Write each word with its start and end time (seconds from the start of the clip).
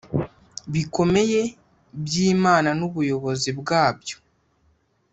bikomeye 0.73 1.41
byimana 2.03 2.69
nubuyobozi 2.79 3.49
bwabyo 3.59 4.17